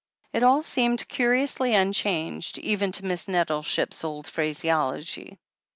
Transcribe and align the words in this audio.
It 0.33 0.41
all 0.41 0.63
seemed 0.63 1.07
curiously 1.07 1.75
unchanged, 1.75 2.57
even 2.57 2.91
to 2.93 3.05
Miss 3.05 3.27
Nettleship's 3.27 4.03
old 4.03 4.25
phraseology. 4.25 5.37